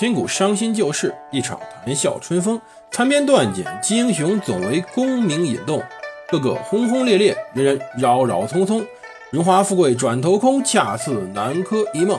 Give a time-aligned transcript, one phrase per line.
[0.00, 2.60] 千古伤心旧事，一场谈笑春风。
[2.88, 5.82] 残篇断简，击英雄，总为功名引动。
[6.28, 8.86] 个个轰轰烈烈，人人扰扰匆匆。
[9.30, 12.16] 荣华富贵转头空，恰似南柯一梦。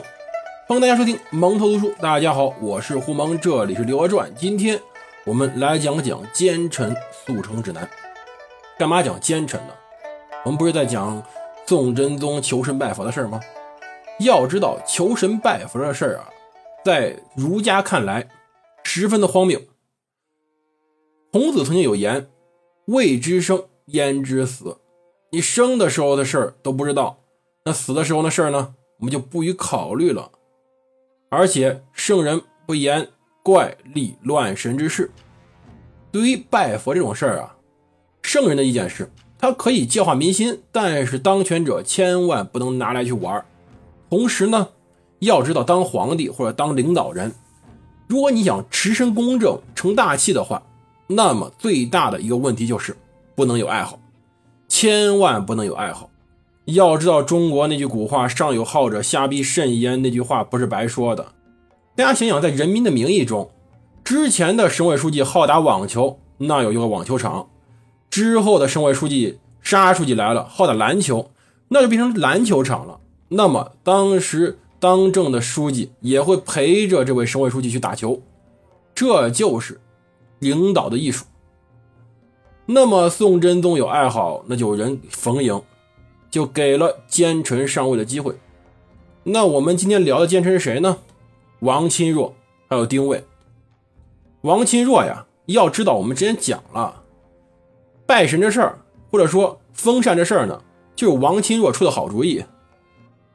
[0.67, 1.93] 欢迎大家收听蒙头读书。
[2.01, 4.29] 大家好，我是胡蒙，这里是《刘娥传》。
[4.33, 4.77] 今天
[5.23, 7.89] 我们来讲讲奸臣速成指南。
[8.77, 9.73] 干嘛讲奸臣呢？
[10.43, 11.23] 我们不是在讲
[11.65, 13.39] 宋真宗求神拜佛的事儿吗？
[14.19, 16.27] 要知道求神拜佛的事儿啊，
[16.83, 18.29] 在儒家看来
[18.83, 19.61] 十分的荒谬。
[21.31, 22.29] 孔子曾经有言
[22.87, 24.77] ：“未知生，焉知死？”
[25.31, 27.19] 你生的时候的事儿都不知道，
[27.65, 28.73] 那死的时候的事儿呢？
[28.97, 30.31] 我们就不予考虑了。
[31.29, 33.07] 而且圣人不言
[33.43, 35.11] 怪力乱神之事。
[36.11, 37.55] 对于拜佛这种事儿啊。
[38.23, 43.45] 圣人的意见是，他可以教化民心，但是当权者千万不能拿来去玩
[44.09, 44.69] 同时呢，
[45.19, 47.33] 要知道当皇帝或者当领导人，
[48.07, 50.61] 如果你想持身公正、成大器的话，
[51.07, 52.95] 那么最大的一个问题就是
[53.35, 53.99] 不能有爱好，
[54.67, 56.09] 千万不能有爱好。
[56.65, 61.33] 要知道中国那句古话“上有好者，下必甚焉”，那句话不是白说的。
[61.95, 63.49] 大家想想，在《人民的名义》中，
[64.03, 67.47] 之前的省委书记好打网球，那有一个网球场。
[68.11, 71.31] 之后的省委书记沙书记来了，好打篮球，
[71.69, 72.99] 那就变成篮球场了。
[73.29, 78.21] 那么当时当政的书记也会陪着这位省委书记去打球，
[78.95, 79.79] 这就是
[80.39, 81.25] 领导的艺术。
[82.65, 85.61] 那么宋真宗有爱好，那就有人逢迎，
[86.29, 88.35] 就给了奸臣上位的机会。
[89.23, 90.99] 那我们今天聊的奸臣是谁呢？
[91.59, 92.35] 王钦若，
[92.69, 93.25] 还有丁谓。
[94.41, 97.03] 王钦若呀，要知道我们之前讲了。
[98.05, 98.79] 拜神这事儿，
[99.11, 100.61] 或者说封禅这事儿呢，
[100.95, 102.43] 就是王钦若出的好主意。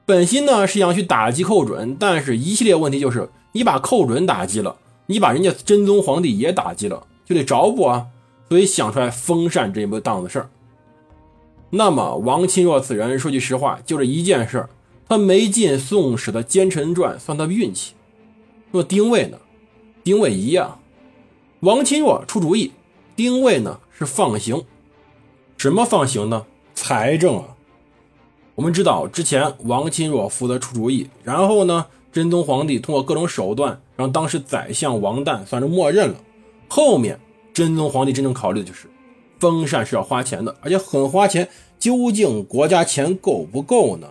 [0.07, 4.77] 本心呢是想去打击寇准，但是一系列问题就是你把寇准打击了，
[5.07, 8.07] 你把人家真宗皇帝也打击了，就得着补啊。
[8.49, 10.51] 所以想出来封禅这一步档子事儿。
[11.71, 14.71] 那么王钦若此人，说句实话，就这一件事儿，
[15.09, 17.95] 他没进《宋史》的奸臣传，算他运气。
[18.71, 19.39] 那么丁谓呢？
[20.05, 20.81] 丁谓一样，
[21.61, 22.73] 王钦若出主意，
[23.17, 23.81] 丁谓呢？
[23.97, 24.65] 是放行，
[25.57, 26.45] 什么放行呢？
[26.75, 27.54] 财政啊！
[28.55, 36.17] 我们知道之前王钦若负责出主意，然后呢，真宗皇帝通过各种手段让当时宰相王旦算是默认了。
[36.69, 37.19] 后面
[37.53, 38.89] 真宗皇帝真正考虑的就是
[39.41, 41.49] 封禅是要花钱的，而且很花钱。
[41.79, 44.09] 究竟国家钱够不够呢？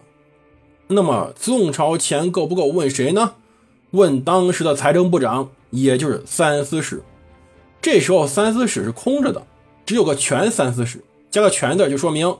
[0.90, 2.68] 那么宋朝钱够不够？
[2.68, 3.34] 问谁呢？
[3.92, 7.02] 问当时的财政部长，也就是三司使。
[7.82, 9.42] 这时候三司使是空着的。
[9.86, 12.38] 只有个权三司使，加个权字就说明，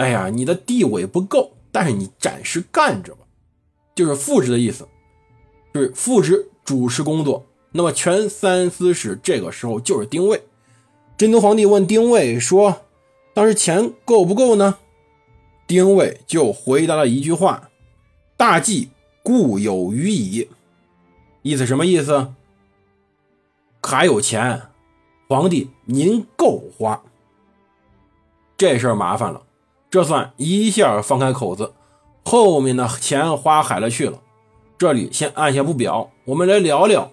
[0.00, 3.20] 哎呀，你的地位不够，但是你暂时干着吧，
[3.94, 4.88] 就是副职的意思，
[5.74, 7.44] 就是副职主持工作。
[7.72, 10.42] 那么全三司使这个时候就是丁谓。
[11.18, 12.80] 真宗皇帝问丁谓说
[13.34, 14.78] ：“当时钱够不够呢？”
[15.68, 17.68] 丁谓就回答了一句话
[18.38, 18.88] ：“大计
[19.22, 20.48] 固有余矣。”
[21.42, 22.32] 意思什么意思？
[23.82, 24.62] 还有钱。
[25.28, 27.02] 皇帝，您够花，
[28.56, 29.42] 这事儿麻烦了，
[29.90, 31.72] 这算一下放开口子，
[32.24, 34.20] 后面的钱花海了去了。
[34.78, 37.10] 这里先按下不表，我们来聊聊，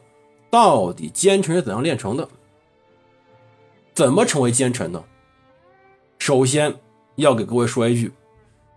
[0.51, 2.29] 到底奸臣是怎样炼成的？
[3.95, 5.03] 怎么成为奸臣呢？
[6.19, 6.75] 首先
[7.16, 8.13] 要给各位说一句，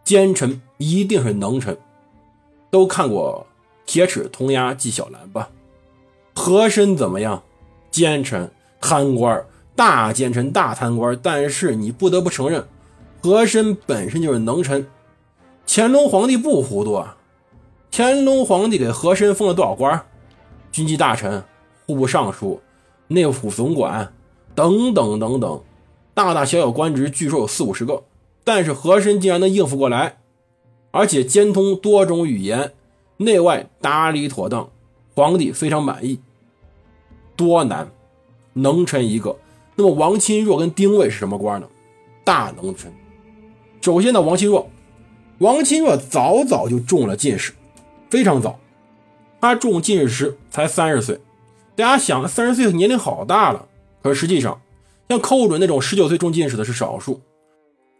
[0.02, 1.76] 奸臣一定是能臣。
[2.70, 3.46] 都看过
[3.90, 5.50] 《铁齿铜牙纪晓岚》吧？
[6.34, 7.42] 和珅怎么样？
[7.90, 8.50] 奸臣。
[8.80, 9.44] 贪官，
[9.76, 11.18] 大奸臣，大贪官。
[11.22, 12.66] 但是你不得不承认，
[13.22, 14.86] 和珅本身就是能臣。
[15.66, 17.16] 乾隆皇帝不糊涂啊！
[17.92, 20.04] 乾隆皇帝给和珅封了多少官？
[20.72, 21.42] 军机大臣、
[21.86, 22.60] 户部尚书、
[23.08, 24.12] 内府总管
[24.54, 25.62] 等等等等，
[26.14, 28.02] 大大小小官职据说有四五十个。
[28.42, 30.16] 但是和珅竟然能应付过来，
[30.90, 32.72] 而且兼通多种语言，
[33.18, 34.68] 内外打理妥当，
[35.14, 36.18] 皇帝非常满意。
[37.36, 37.88] 多难！
[38.54, 39.36] 能臣一个，
[39.76, 41.68] 那么王钦若跟丁谓是什么官呢？
[42.24, 42.92] 大能臣。
[43.80, 44.70] 首先呢，王钦若，
[45.38, 47.52] 王钦若早早就中了进士，
[48.10, 48.58] 非常早。
[49.40, 51.18] 他中进士时才三十岁。
[51.74, 53.66] 大家想，三十岁年龄好大了。
[54.02, 54.60] 可是实际上，
[55.08, 57.22] 像寇准那种十九岁中进士的是少数。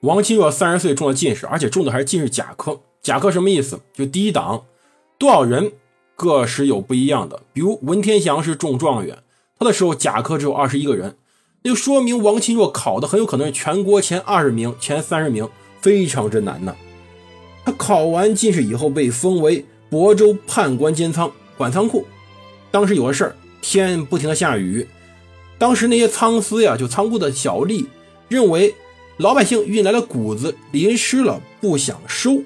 [0.00, 2.80] 王钦若三十岁中了进士，而且中的还是进士甲科。
[3.00, 3.80] 甲科什么意思？
[3.94, 4.64] 就第一档。
[5.16, 5.72] 多少人？
[6.14, 7.40] 各是有不一样的。
[7.54, 9.18] 比如文天祥是中状元。
[9.58, 11.16] 他的时候，甲科只有二十一个人，
[11.62, 15.48] 那就说明王钦若考的很有可能是全国前二十名、前三十名，
[15.80, 16.74] 非常之难呐。
[17.64, 22.06] 他考完进士以后，被封为亳州判官监仓，管仓库。
[22.70, 24.86] 当时有个事儿，天不停的下雨。
[25.58, 27.84] 当时那些仓司呀，就仓库的小吏
[28.28, 28.74] 认为
[29.18, 32.42] 老百姓运来的谷子淋湿了，不想收。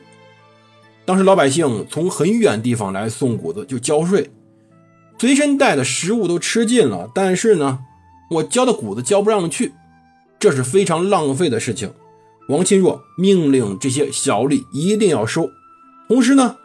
[1.05, 4.31] 当时老百姓从很远地方来送谷子，就交税，
[5.19, 7.79] 随身带的食物都吃尽了，但是呢，
[8.31, 9.73] 我交的谷子交不上去，
[10.41, 11.93] 这是非常浪费的事情。
[12.49, 15.51] 王钦若命令这些小吏一定要收，
[16.09, 16.57] 同时呢，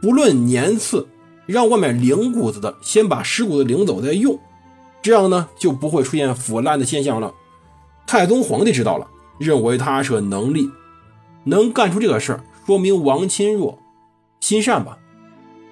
[0.00, 1.08] 不论年次，
[1.46, 4.38] 让外面领谷子的先把尸骨子领走再用。
[5.02, 7.32] 这样呢，就不会出现腐烂的现象了。
[8.06, 9.06] 太宗皇帝知道了，
[9.38, 10.70] 认为他是个能力，
[11.44, 13.78] 能干出这个事儿，说明王钦若
[14.40, 14.98] 心善吧。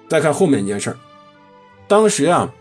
[0.09, 0.97] 再看后面一件事儿，
[1.87, 2.51] 当时啊，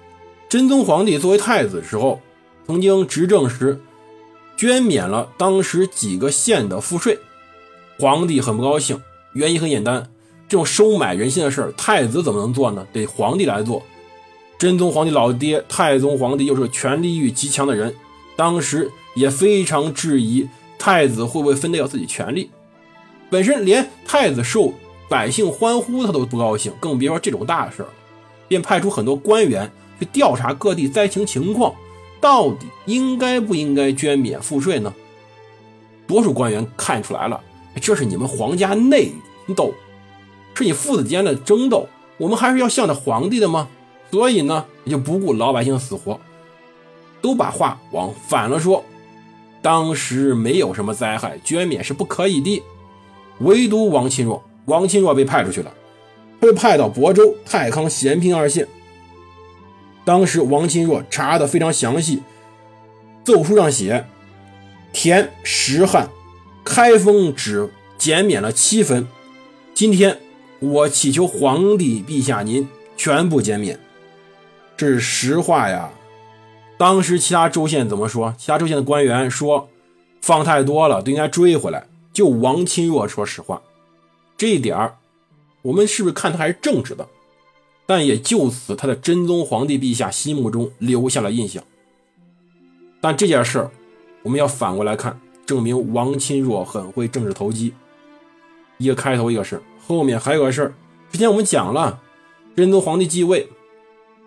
[0.49, 2.21] 真宗皇帝作为太子的时候，
[2.67, 3.81] 曾经执政时
[4.57, 7.19] 捐免了当时几个县的赋税，
[7.99, 9.01] 皇帝很不高兴。
[9.33, 10.11] 原因很简单，
[10.49, 12.87] 这种收买人心的事儿，太子怎么能做呢？
[12.93, 13.83] 得皇帝来做。
[14.59, 17.95] 真宗皇帝老爹太宗皇帝又是权力欲极强的人，
[18.37, 22.51] 当时也非常质疑太子会不会分得了自己权力。
[23.31, 24.73] 本身连太子受
[25.09, 27.89] 百姓欢呼他都不高兴，更别说这种大事了。
[28.47, 31.75] 便派出很多官员去调查各地灾情情况，
[32.23, 34.95] 到底应该不应该捐免赋税呢？
[36.07, 37.41] 多数官员看出来了，
[37.81, 39.11] 这是你们皇家内
[39.57, 39.75] 斗，
[40.55, 41.89] 是你父子间的争斗，
[42.19, 43.69] 我们还是要向着皇帝的吗？
[44.13, 46.21] 所以呢，也就不顾老百姓死活，
[47.21, 48.85] 都把话往反了说。
[49.61, 52.63] 当时没有什么灾害，捐免是不可以的。
[53.41, 55.73] 唯独王钦若，王钦若被派出去了，
[56.39, 58.69] 被派到亳州、太康、咸平二县。
[60.05, 62.23] 当时王钦若查的非常详细，
[63.25, 64.05] 奏书上写：
[64.93, 66.09] 田石汉、
[66.65, 69.07] 开封只减免了七分，
[69.75, 70.19] 今天
[70.59, 73.79] 我祈求皇帝陛下您全部减免。
[74.77, 75.91] 这是实话呀！
[76.77, 78.35] 当时其他州县怎么说？
[78.37, 79.69] 其他州县的官员说
[80.21, 81.87] 放太多了，都应该追回来。
[82.13, 83.63] 就王钦若说实话，
[84.37, 84.97] 这一点儿，
[85.63, 87.07] 我们是不是看他还是正直的？
[87.95, 91.63] 但也就此，他在真宗皇帝陛下心目中留下了印象。
[93.03, 93.71] 但这件事儿，
[94.23, 97.75] 我们要反过来看，证明王钦若很会政治投机。
[98.79, 100.75] 一个开头，一个事后面还有个事。
[101.11, 102.01] 之前我们讲了，
[102.57, 103.47] 真宗皇帝继位。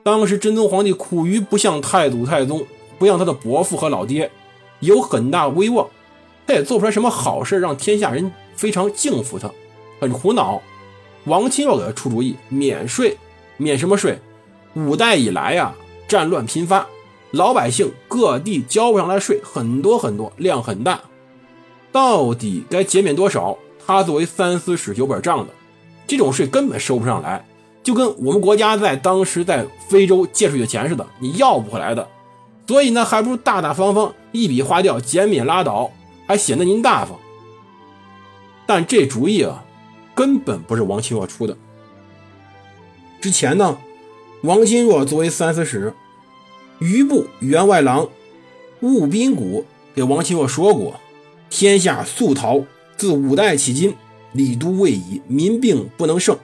[0.04, 2.64] 当时真宗皇帝苦于不像太祖太宗，
[3.00, 4.30] 不像他的伯父和老爹
[4.82, 5.90] 有很大威望，
[6.46, 9.50] 他也做不出来什么好事让天下人非常敬服他，
[10.00, 10.62] 很苦恼。
[11.24, 13.18] 王钦若给他出主意，免税，
[13.58, 14.20] 免什么税？
[14.76, 15.74] 五代以来呀，
[16.08, 16.86] 战乱频发，
[17.32, 21.00] 老百姓各地交不上来税，很多很多，量很大，
[21.92, 23.58] 到底该减免多少？
[23.88, 25.54] 他作为三司使有本账的，
[26.08, 27.46] 这种税根本收不上来。
[27.84, 32.08] 就跟我们国家在当时在非洲借出去的钱似的，你要不回来的，
[32.68, 35.92] 所以呢，还不如大大方方一笔花掉，减免拉倒，
[36.28, 37.16] 还显得您大方。
[38.66, 39.64] 但这主意啊，
[40.16, 41.56] 根本不是王钦若出的。
[43.26, 43.80] 之前呢，
[44.42, 45.96] 王钦若作为三司使，
[46.78, 48.08] 余部员外郎
[48.82, 51.00] 务宾谷给王钦若说过
[51.50, 52.64] ：“天下粟逃
[52.96, 53.96] 自五代起今，
[54.32, 56.38] 礼都未已，民病不能胜。”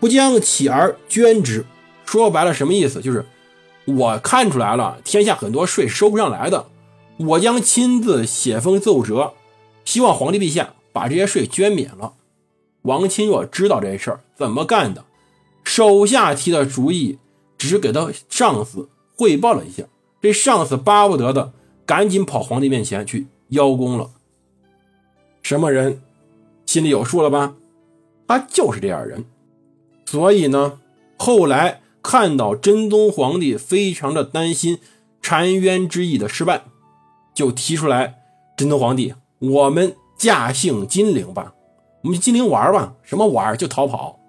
[0.00, 1.66] 不将起而捐之，
[2.06, 3.02] 说白了什么意思？
[3.02, 3.26] 就是
[3.84, 6.68] 我看出来了，天下很多税收不上来的，
[7.18, 9.34] 我将亲自写封奏折，
[9.84, 12.14] 希望皇帝陛下把这些税捐免了。
[12.80, 15.04] 王钦若知道这事儿怎么干的，
[15.66, 17.18] 手下提的主意，
[17.58, 19.82] 只是给他上司汇报了一下，
[20.22, 21.52] 这上司巴不得的，
[21.84, 24.10] 赶紧跑皇帝面前去邀功了。
[25.42, 26.00] 什么人？
[26.66, 27.56] 心里有数了吧？
[28.28, 29.24] 他就是这样人。
[30.06, 30.78] 所以呢，
[31.18, 34.78] 后来看到真宗皇帝非常的担心
[35.20, 36.62] 澶渊之役的失败，
[37.34, 38.20] 就提出来：
[38.56, 41.54] 真宗皇帝，我们驾幸金陵吧，
[42.02, 42.94] 我们去金陵玩吧。
[43.02, 43.58] 什么玩？
[43.58, 44.20] 就逃跑。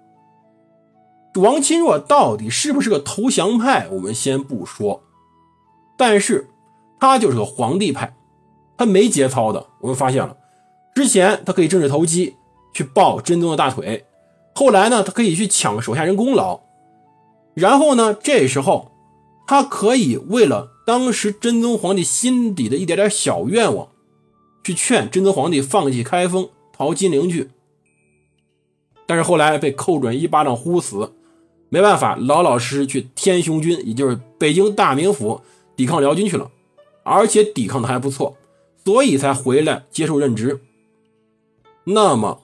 [1.38, 3.88] 王钦若到底是不是个投降派？
[3.90, 5.02] 我们先不说，
[5.96, 6.48] 但是
[7.00, 8.16] 他就是个皇帝派，
[8.76, 9.66] 他没节操的。
[9.80, 10.36] 我们发现了，
[10.94, 12.36] 之前他可以政治投机，
[12.72, 14.04] 去抱真宗的大腿。
[14.54, 16.60] 后来呢，他可以去抢手下人功劳，
[17.54, 18.90] 然后呢，这时候
[19.46, 23.88] 他可以为了当时真宗皇帝心底的一点点小愿望，
[24.64, 27.50] 去劝真宗皇帝放弃开封，逃金陵去。
[29.06, 31.12] 但是后来被寇准一巴掌呼死，
[31.68, 35.40] 没办法，老老实实去天雄军，也就是北京大名府
[35.76, 36.50] 抵抗辽军去了，
[37.02, 38.36] 而且抵抗的还不错，
[38.84, 40.60] 所以才回来接受任职。
[41.84, 42.42] 那么。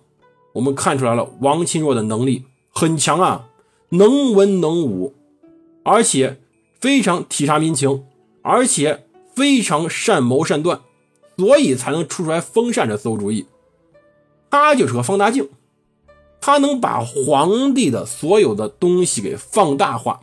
[0.54, 3.46] 我们看出来了，王钦若的能力很强啊，
[3.88, 5.12] 能文能武，
[5.82, 6.38] 而且
[6.78, 8.04] 非常体察民情，
[8.42, 9.04] 而且
[9.34, 10.82] 非常善谋善断，
[11.36, 13.46] 所以才能出出来封禅这馊主意。
[14.48, 15.48] 他就是个放大镜，
[16.46, 20.20] 他能把皇帝的所有的东西给放大化，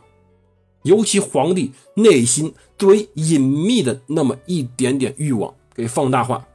[0.84, 6.46] 尤其皇帝内心最隐秘的那么一点点欲望给放大化，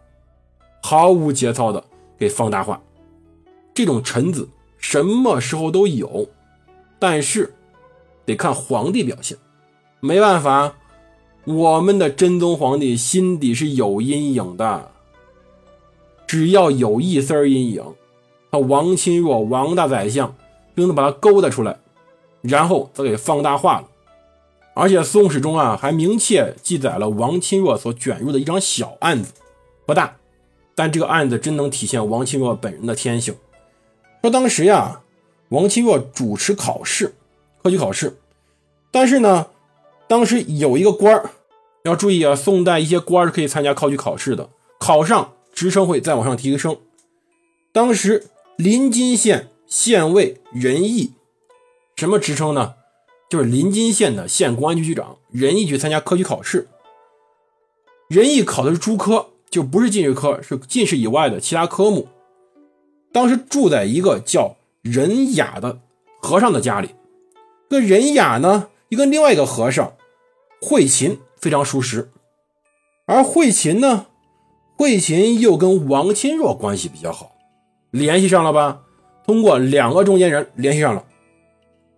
[0.82, 1.84] 毫无节操的
[2.18, 2.82] 给放大化。
[3.74, 4.48] 这种臣子
[4.78, 6.30] 什么时候都有，
[6.98, 7.54] 但是
[8.24, 9.38] 得看皇帝表现。
[10.00, 10.76] 没办法，
[11.44, 14.92] 我们的真宗皇帝心底是有阴影的。
[16.26, 17.84] 只要有一丝阴影，
[18.52, 20.36] 他王钦若王大宰相
[20.76, 21.80] 就能把他勾搭出来，
[22.42, 23.88] 然后再给放大化了。
[24.74, 29.34] 而且《宋史》中啊，还明确记载了王钦若所卷入的一桩小案子，
[29.86, 30.18] 不大，
[30.76, 33.36] 但这个案子真能体现王钦若本人的天性。
[34.22, 35.02] 说当时呀，
[35.50, 37.16] 王钦若主持考试，
[37.64, 38.18] 科举考试，
[38.92, 39.48] 但是呢，
[40.08, 41.32] 当时有一个官儿，
[41.84, 44.50] 要注意啊，宋代一些官是可以参加科举考试的，
[44.80, 45.34] 考上。
[45.58, 46.78] 职称会再往上提升。
[47.72, 48.28] 当时
[48.58, 51.14] 临津县县尉仁义，
[51.96, 52.74] 什么职称呢？
[53.30, 55.18] 就是临津县的县公安局局长。
[55.30, 56.68] 仁义去参加科举考试，
[58.08, 62.08] 仁义考的是诸科，就不是进士科，是进士以外的其他科目。
[63.12, 65.80] 当时住在一个叫任雅的
[66.20, 66.96] 和尚的家里，
[67.70, 69.94] 这任雅呢，又跟另外一个和尚
[70.60, 72.10] 慧勤非常熟识，
[73.06, 74.08] 而慧勤呢。
[74.76, 77.32] 慧勤又跟王钦若关系比较好，
[77.98, 78.82] 联系上了吧？
[79.26, 81.04] 通过两个中间人联系上了。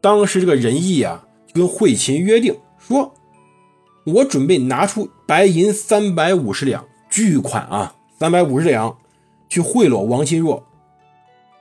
[0.02, 3.14] 当时这个仁义啊，就跟慧勤约定说
[4.06, 8.98] ：“我准备拿出白银三百五十两，巨款啊，三百五十两，
[9.50, 10.66] 去贿赂王钦若，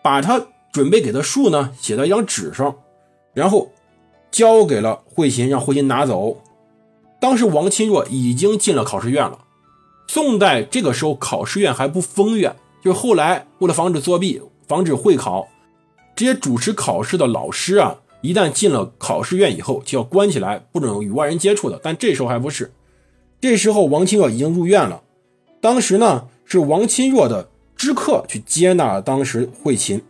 [0.03, 2.77] 把他准备给的数呢写到一张纸上，
[3.35, 3.73] 然后
[4.31, 6.41] 交给了慧勤，让慧勤拿走。
[7.21, 9.41] 当时王钦若已经进了考试院了。”
[10.11, 15.49] 宋代这个时候考试院还不封院，就后来为了防止作弊、防止会考，
[16.15, 21.81] 这些主持考试的老师啊，一旦进了考试院以后就要关起来，不准与外人接触的。
[21.83, 22.73] 但这时候还不是，
[23.41, 25.03] 这时候王钦若已经入院了。
[25.61, 30.01] 当时呢是王钦若的知客去接纳了当时慧勤，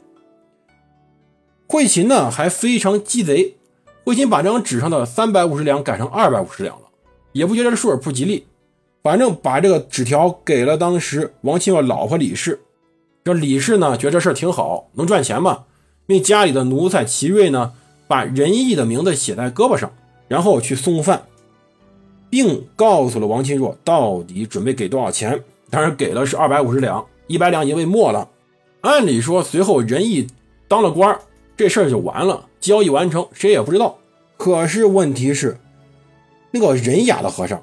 [1.66, 3.56] 慧勤呢还非常鸡贼，
[4.04, 6.87] 慧勤把这张纸上的三百五十两改成二百五十两了，
[7.32, 8.46] 也不觉得这数儿不吉利。
[9.02, 12.61] 反正把这个纸条给了当时王钦若老婆李氏，
[13.25, 15.64] 这李氏呢觉得这事儿挺好，能赚钱嘛？
[16.07, 17.73] 命家里的奴才齐瑞呢
[18.07, 19.93] 把仁义的名字写在胳膊上，
[20.26, 21.23] 然后去送饭，
[22.28, 25.43] 并告诉了王钦若到底准备给多少钱。
[25.71, 28.28] 当然给了是二百五十两，一百两已经被没了。
[28.81, 30.26] 按理说随后仁义
[30.67, 31.19] 当了官，
[31.57, 33.99] 这事儿就完了，交易完成，谁也不知道。
[34.38, 35.59] 可是问题是，
[36.50, 37.62] 那个仁雅的和尚。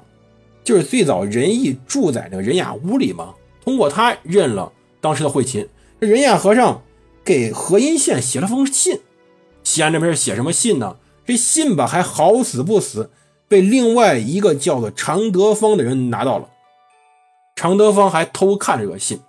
[0.66, 5.68] 就是最早仁义住在那个仁雅屋里嘛，通过他认了当时的慧勤。
[6.00, 6.82] 这仁雅和尚
[7.24, 8.98] 给河阴县写了封信，
[9.62, 10.96] 西安这边写什么信呢？
[11.24, 13.10] 这信吧还好死不死，
[13.46, 16.48] 被另外一个叫做常德芳的人拿到了。
[17.54, 19.20] 常德芳还偷看这个信，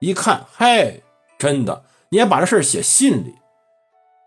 [0.00, 1.00] 一看，嗨，
[1.38, 3.36] 真的，你还把这事写信里，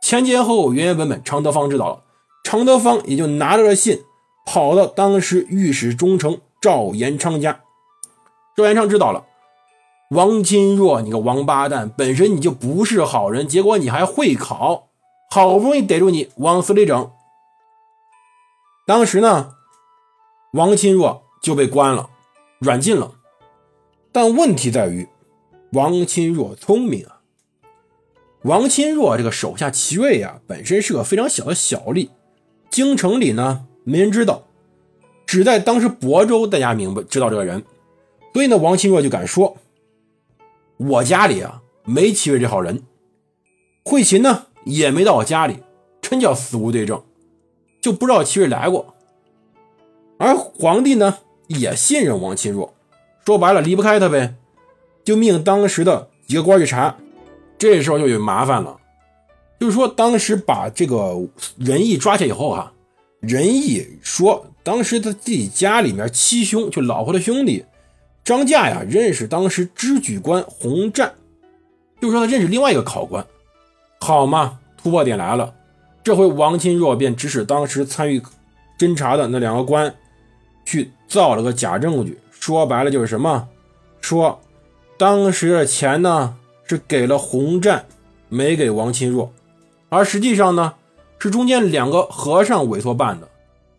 [0.02, 2.04] 前前后后原原本本，常德芳知道了，
[2.46, 4.00] 常德芳也就拿着这信。
[4.48, 7.62] 跑到当时御史中丞赵延昌家，
[8.58, 9.28] 赵延昌知道了，
[10.10, 14.88] 王钦若，你个王八蛋，本身你就不是好人，结果你还会考，
[15.30, 17.12] 好不容易逮住你，往死里整。
[18.88, 19.54] 当时呢，
[20.54, 22.10] 王钦若就被关了，
[22.58, 23.12] 软禁了。
[24.12, 25.08] 但问题在于，
[25.74, 27.22] 王钦若聪明啊，
[28.42, 32.10] 王钦若这个手下齐瑞啊，本身是个非常小的小吏，
[32.72, 33.68] 京城里呢。
[33.88, 34.45] 没人知道，
[35.26, 37.64] 只在当时亳州大家明白知道这个人，
[38.34, 39.58] 所以呢，王钦若就敢说
[40.78, 42.84] ：“我家里啊没齐瑞这号人，
[43.84, 45.58] 慧勤呢也没到我家里，
[46.02, 47.02] 真叫死无对证，
[47.82, 48.94] 就不知道齐瑞来过。”
[50.18, 51.18] 而皇帝呢
[51.48, 52.74] 也信任王钦若，
[53.26, 54.36] 说白了离不开他呗，
[55.04, 56.98] 就命当时的几个官去查。
[57.58, 58.78] 这时候就有麻烦了，
[59.60, 61.16] 就是说当时把这个
[61.58, 62.72] 仁义抓起来以后哈。
[63.22, 67.64] 仁义说，当时他自己家里面七兄，就老婆的兄弟
[68.24, 71.14] 张驾呀，认识当时知举官洪湛，
[72.02, 73.24] 就说他认识另外一个考官，
[74.00, 75.54] 好嘛，突破点来了。
[76.04, 78.20] 这回王钦若便指使当时参与
[78.80, 79.94] 侦查的那两个官，
[80.66, 82.18] 去造了个假证据。
[82.32, 83.48] 说白了就是什么？
[84.02, 84.42] 说
[84.98, 86.36] 当时的钱呢
[86.68, 87.86] 是给了洪湛，
[88.30, 89.32] 没给王钦若，
[89.90, 90.74] 而实际上呢。
[91.18, 93.28] 是中间两个和尚委托办的，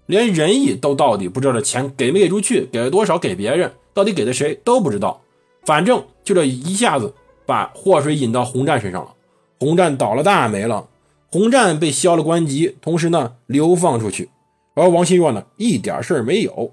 [0.07, 5.21] 连仁义都到底不知道这钱给没给出去，给了多少给别人，到底给的谁都不知道。
[5.65, 7.13] 反正就这一下子
[7.45, 9.13] 把祸水引到洪战身上了，
[9.59, 10.89] 洪战倒了大霉了，
[11.31, 14.31] 洪战被削了官籍，同时呢流放出去，
[14.75, 16.73] 而王钦若呢一点事儿没有。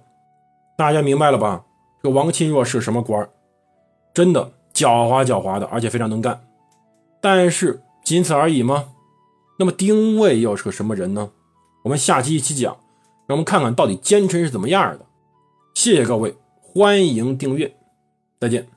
[0.77, 1.65] 大家明白了吧？
[2.03, 3.27] 这王钦若是什么官
[4.13, 6.39] 真的狡猾狡猾的，而且非常能干。
[7.21, 8.89] 但是仅此而已吗？
[9.57, 11.29] 那么丁谓又是个什么人呢？
[11.83, 12.75] 我们下期一起讲，
[13.33, 15.05] 我们看看到底奸臣是怎么样的。
[15.73, 17.75] 谢谢各位，欢迎订阅，
[18.39, 18.67] 再见。